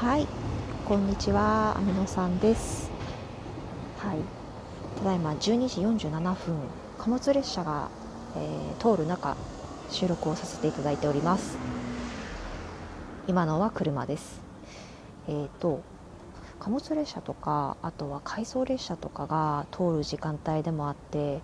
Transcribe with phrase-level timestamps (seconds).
[0.00, 0.26] はい、
[0.88, 2.90] こんにちは、アミノさんです。
[3.98, 4.18] はい、
[4.98, 6.56] ただいま12時47分、
[6.96, 7.90] 貨物列車が、
[8.34, 9.36] えー通る中、
[9.90, 11.58] 収録をさせていただいております。
[13.28, 14.40] 今のは車です。
[15.28, 15.82] えーと、
[16.60, 21.42] 貨物列車とか、あとは回送列車とかが通る時間帯でもあって、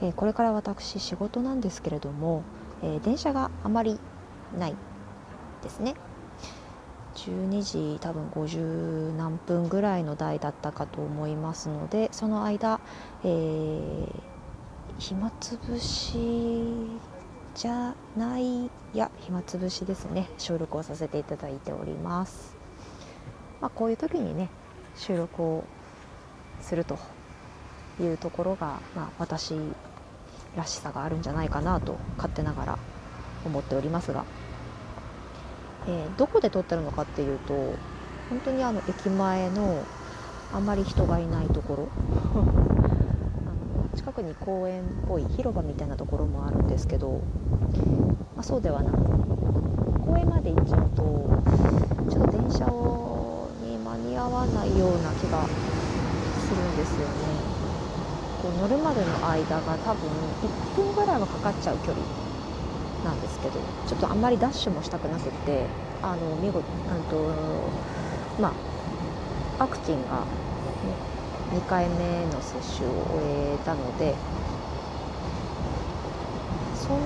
[0.00, 2.44] えーこれから私仕事なんですけれども、
[2.82, 4.00] えー電車があまり
[4.58, 4.74] ない
[5.62, 5.94] ですね。
[7.26, 12.80] 12時多分50何分ぐらいの台だったかと思いますのでその間、
[13.24, 14.30] えー
[15.00, 16.18] 暇つぶし
[17.54, 20.28] じゃないいや暇つぶしですね。
[20.36, 22.54] 収録をさせていただいております、
[23.62, 24.50] まあ、こういう時にね
[24.96, 25.64] 収録を
[26.60, 26.98] すると
[27.98, 29.54] いうところが、まあ、私
[30.54, 32.78] らしさがあるんじゃないかなと勝手ながら
[33.46, 34.24] 思っておりますが。
[35.86, 37.54] えーどこで撮ってるのかっていうと
[38.28, 39.88] 本当にあの駅前の
[40.52, 41.88] あまり人がいないところ。
[43.46, 43.52] あ
[43.88, 47.20] の近くに公園っぽい広場みたいなところもあるんですけど、
[48.34, 48.96] まあ、そうではなく
[50.06, 51.02] 公園まで行っちゃうと
[52.08, 55.48] ちょっと電車をに間に合わないような気が
[56.36, 57.44] するんですよね。
[58.38, 60.08] こう乗るまでの間が多分
[60.40, 62.06] 1分ぐらいはかかっちゃう距離。
[63.04, 65.66] なんですけどちょっとあんまりダッシュもしたくなくて
[66.02, 67.16] あの見事あと
[68.40, 70.26] まあワクチンが、ね、
[71.52, 74.14] 2回目の接種を終えたので
[76.74, 77.00] そん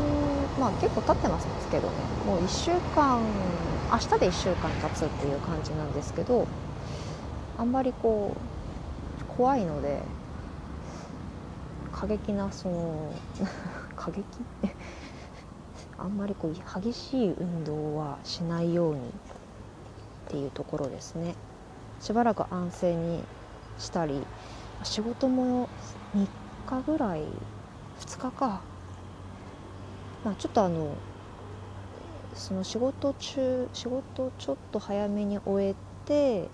[0.61, 1.95] まあ結構経ってますけどね。
[2.27, 3.20] もう1週間
[3.92, 6.47] 明日で1週間経つっていう感じなんですけど
[7.59, 10.00] あんまりこう怖いので
[11.92, 13.12] 過激なその
[13.97, 14.25] 過激？
[16.05, 19.02] あんまりこう激しい運動はしないようにっ
[20.28, 21.34] ていうところですね。
[21.98, 23.24] しばらく安静に
[23.78, 24.20] したり
[24.82, 25.70] 仕事も
[26.14, 26.27] 3
[26.66, 27.22] 日ぐらい
[28.00, 28.60] 2日か、
[30.26, 30.94] まあ、ちょっとあの
[32.34, 36.50] その仕事中仕事ちょっと早めに終えて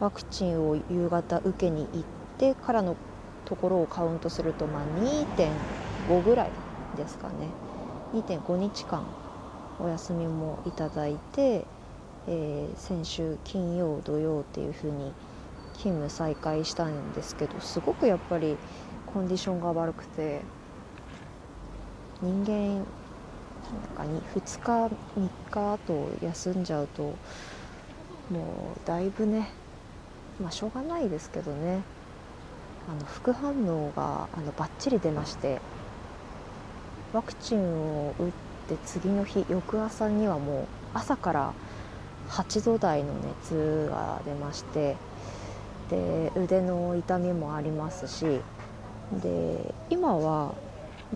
[0.00, 2.02] ワクチンを夕方受けに行っ
[2.38, 2.96] てからの
[3.44, 4.82] ところをカウントすると、まあ、
[6.08, 6.50] 2.5ぐらい
[6.96, 7.71] ですかね。
[8.12, 9.04] 2.5日間
[9.80, 11.64] お休みもいただいて、
[12.28, 15.12] えー先週金曜土曜っていう風に
[15.74, 18.56] 勤務再開したんですけどすごくやっぱり
[19.12, 20.40] コンディションが悪くて
[22.20, 22.84] 人間なん
[23.96, 29.50] かに2日3日あと休んじゃうともうだいぶね
[30.40, 31.80] まあしょうがないですけどね。
[32.88, 35.60] あの副反応があのバッチリ出まして。
[37.12, 38.32] ワクチンを打っ
[38.68, 41.52] て次の日翌朝にはもう朝から
[42.28, 44.96] 8度台の熱が出まして
[45.90, 48.40] で腕の痛みもありますし
[49.22, 50.54] で今は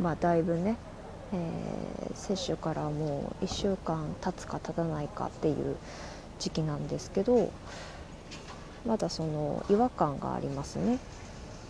[0.00, 0.76] まあだいぶね、
[1.32, 5.76] えー接種からもう1週間経つか経たないかっていう
[6.38, 7.52] 時期なんですけど
[8.86, 10.98] まだその違和感がありますね。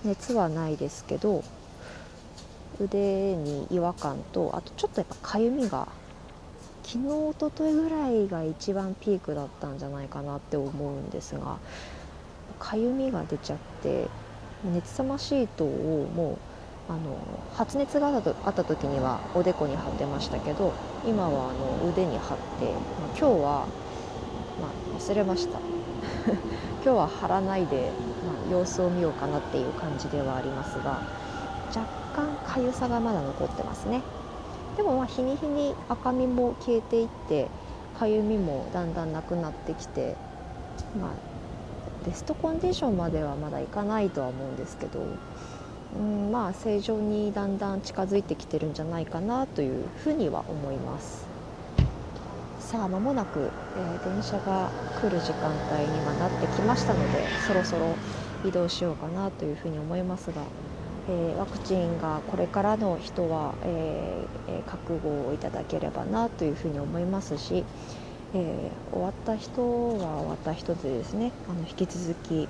[0.04, 1.42] 熱はないですけど
[2.80, 5.88] 腕に違和感とあとちょっとやっぱかゆみが
[6.82, 11.58] 昨日一昨日ぐらいが一番ピークだったんじゃないかなって思うんですが
[12.58, 14.08] かゆみが出ちゃって
[14.64, 16.32] 熱さまシートをも
[16.88, 17.18] うあの
[17.54, 20.72] 発熱があったあった時にはおでこに貼ってましたけど
[21.04, 23.66] 今はあの腕に貼って、まあ今日は、
[24.60, 25.58] まあ、忘れました。
[26.84, 27.90] 今日は貼らないで、
[28.24, 31.00] まあ、様子を見ようかなっていう感じではありますが
[31.74, 31.80] 若
[32.46, 34.02] 干かゆさがまだ残ってますね。
[34.76, 37.48] でもまあ日に日に赤みも消えていって
[37.98, 40.16] かゆみもだんだんなくなってきて
[41.00, 41.10] まあ
[42.06, 45.00] ベストコンディションまではまだいかないとは思うんですけど、
[45.98, 51.26] うん、まあ正常にだんだん近づいてきてるんじゃないかなというふうには思います。
[52.60, 54.70] さあ間もなく、えー電車が
[55.00, 57.94] 来る時間帯にはなってきましたのでそろそろ
[58.44, 60.42] 移動しようかなというふうに思いますが、
[61.08, 64.24] えワクチンがこれからの人は、え
[64.66, 67.64] 覚悟をいただければなというふうに思いますし、
[68.34, 69.62] え終わった人
[69.98, 72.48] は終わった人でですねあの引き続き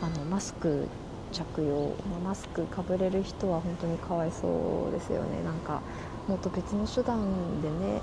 [0.00, 0.88] あのマスク
[1.32, 5.42] 着用マスクかぶれる人は本当にかわいそうですよね。
[5.44, 5.80] なんか
[6.28, 8.02] もっと別の手段でね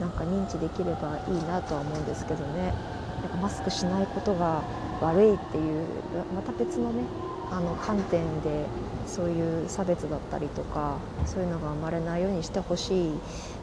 [0.00, 2.74] なんか認知できればいいなとは思うんですけどね。
[3.22, 4.62] なんかマスクしないことが
[5.00, 5.86] 悪いっていう
[6.34, 7.04] また別のね
[7.50, 8.66] あの観点で
[9.06, 13.10] そういう差別だったりとかそういうのが生まれないようにしてほしい、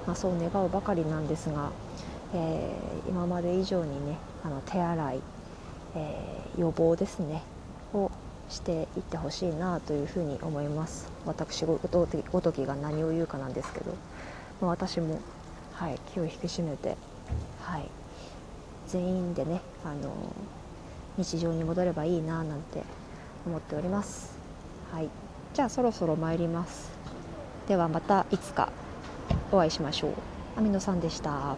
[0.08, 1.72] まあ、そう願うばかりなんですが、
[2.34, 5.20] えー今まで以上にねあの手洗い
[5.96, 7.42] えー、予防ですね
[7.94, 8.12] を
[8.50, 11.10] していってほしいなというふうに思います。
[11.26, 13.96] 私ごときが何を言うかなんですけど、
[14.62, 15.20] まあ、私も、
[15.74, 16.96] はい、気を引き締めて、
[17.62, 17.90] はい、
[18.88, 20.14] 全員でねあの
[21.18, 22.84] 日常に戻ればいいななんて
[23.46, 24.38] 思っております。
[24.92, 25.10] はい、
[25.54, 26.92] じゃあそろそろ参ります。
[27.68, 28.72] ではまたいつか
[29.52, 30.14] お会いしましょう。
[30.58, 31.58] アミノさんでした。